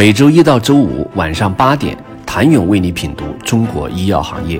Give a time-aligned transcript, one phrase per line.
[0.00, 4.58] 每周一到周五晚上八点，谭勇为你品读中国医药行业，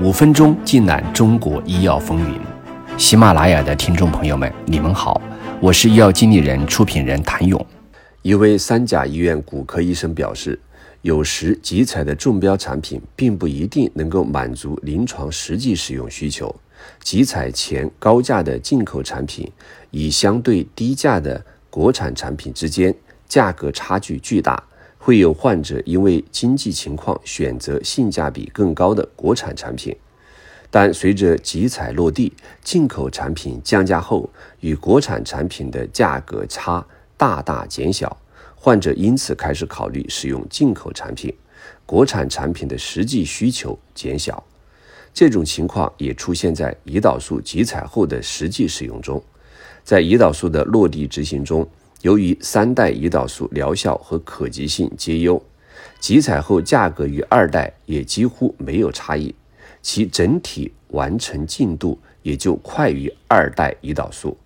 [0.00, 2.40] 五分钟尽览中国医药风云。
[2.96, 5.20] 喜马拉雅的听众朋友们，你们好，
[5.60, 7.66] 我是医药经理人、出品人谭勇。
[8.22, 10.56] 一位三甲医院骨科医生表示，
[11.02, 16.54] 有时集采的中标产品并不一定能够满足临床实际使用需求。
[17.02, 19.50] 集采前高价的进口产品，
[19.90, 22.94] 与相对低价的国产产品之间
[23.26, 24.62] 价格差距巨大，
[25.06, 29.96] 会有患者因为经济情况选择性价比更高的国产产品。
[30.68, 32.32] 但随着集采落地，
[32.64, 36.84] 进口产品降价后，与国产产品的价格差
[37.16, 38.16] 大大减小，
[38.56, 41.32] 患者因此开始考虑使用进口产品，
[41.86, 44.42] 国产产品的实际需求减小。
[45.14, 49.22] 这种情况也出现在胰岛素集采后的实际使用中。
[49.84, 51.64] 在胰岛素的落地执行中，
[52.02, 55.42] 由于三代胰岛素疗效和可及性皆优，
[55.98, 59.34] 集采后价格与二代也几乎没有差异，
[59.82, 64.36] 其整体完成进度也就快于二代胰岛素。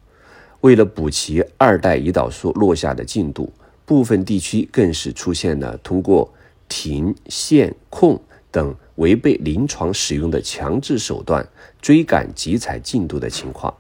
[0.61, 3.53] 为了补齐二代胰岛素落下的进度，
[3.85, 6.33] 部分地区更是出现了通过
[6.69, 8.75] 停、限、控等。
[8.97, 11.49] 违背临床使用的强制手段
[11.81, 13.73] 追赶集采进度的情况。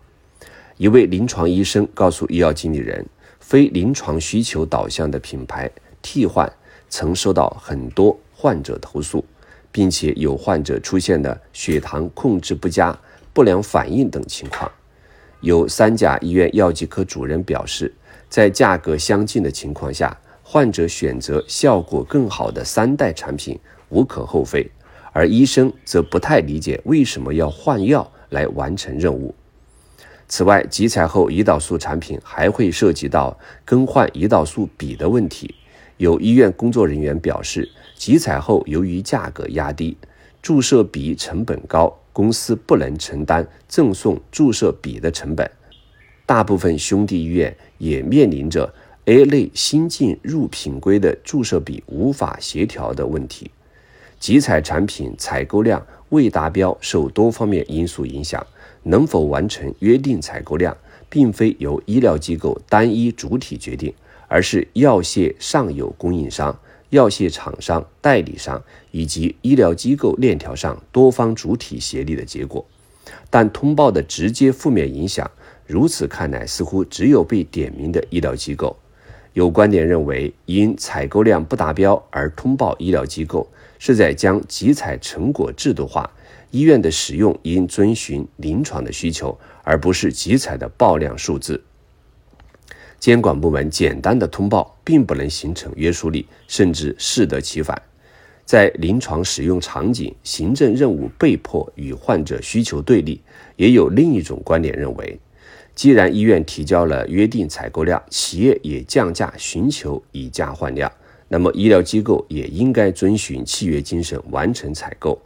[0.79, 3.05] 一位临床医生告诉医药经理人，
[3.41, 5.69] 非临床需求导向的品牌
[6.01, 6.51] 替换
[6.89, 9.25] 曾收到很多患者投诉，
[9.73, 12.97] 并且有患者出现了血糖控制不佳、
[13.33, 14.71] 不良反应等情况。
[15.41, 17.93] 有三甲医院药剂科主任表示，
[18.29, 24.71] 在价格相近的情况下，患者选择效果更好的三代产品无可厚非。
[25.13, 29.35] 而医生则不太理解为什么要换药来完成任务。
[30.31, 35.53] 此外，集采后胰岛素产品还会涉及到更换胰岛素笔的问题。
[35.97, 39.97] 有医院工作人员表示，集采后由于价格压低，
[40.41, 45.51] 注射笔成本高，公司不能承担赠送注射笔的成本。
[46.25, 48.73] 大部分兄弟医院也面临着
[49.07, 53.51] A 类新进入品规的注射笔无法协调的问题。
[54.21, 58.47] 集采产品采购量未达标，受多方面因素影响，
[58.83, 60.77] 能否完成约定采购量，
[61.09, 63.93] 并非由医疗机构单一主体决定，
[64.29, 66.59] 而是药械上游供应商、
[66.91, 72.65] 药械厂商、代理商以及医疗机构链条上多方主体协力的结果。
[73.29, 75.29] 但通报的直接负面影响，
[75.67, 78.77] 如此看来，似乎只有被点名的医疗机构。
[79.33, 83.49] 有观点认为，因采购量不达标而通报医疗机构。
[83.81, 86.09] 是在将集采成果制度化，
[86.51, 91.61] 医院的使用应遵循临床的需求，而不是集采的报量数字。
[92.99, 97.81] 监管部门简单的通报并不能形成约束力，甚至适得其反。
[98.45, 103.23] 在临床使用场景，行政任务被迫与患者需求对立。
[103.57, 105.19] 也有另一种观点认为，
[105.75, 110.93] 既然医院提交了约定采购量，企业也降价寻求以价换量。
[111.33, 115.17] 那么，医疗机构也应该遵循契约精神完成采购，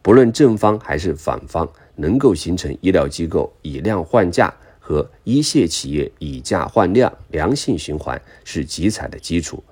[0.00, 9.62] 不论正方还是反方，能够形成医疗机构以量换价和医械企业以价换量良性循环，是集采的基础。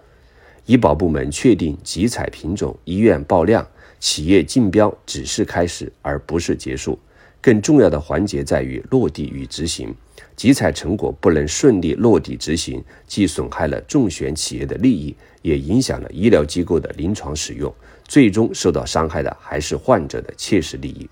[0.67, 3.67] 医保部门确定集采品种，医院报量，
[3.99, 6.99] 企业竞标只是开始，而不是结束。
[7.41, 9.95] 更重要的环节在于落地与执行。
[10.35, 17.73] 集采成果不能顺利落地执行，既损害了重选企业的利益，也影响了医疗机构的临床使用，
[18.05, 21.09] 最终受到伤害的还是患者的切实利益。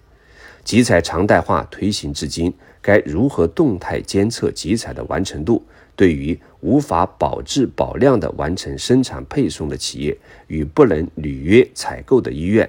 [0.62, 5.64] 集采常态化推行至今，该如何动态监测集采的完成度？
[5.97, 10.16] 对于无法保质保量的完成生产配送的企业
[10.47, 12.69] 与不能履约采购的医院，